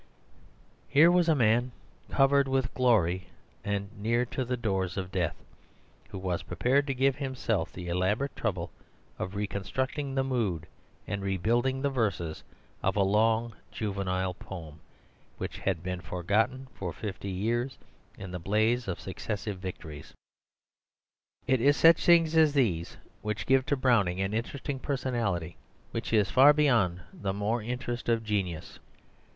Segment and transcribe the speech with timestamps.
[0.89, 1.73] Here was a man
[2.09, 3.27] covered with glory
[3.63, 5.35] and near to the doors of death,
[6.09, 8.71] who was prepared to give himself the elaborate trouble
[9.19, 10.65] of reconstructing the mood,
[11.05, 12.43] and rebuilding the verses
[12.81, 14.79] of a long juvenile poem
[15.37, 17.77] which had been forgotten for fifty years
[18.17, 20.15] in the blaze of successive victories.
[21.45, 25.57] It is such things as these which give to Browning an interest of personality
[25.91, 28.79] which is far beyond the more interest of genius.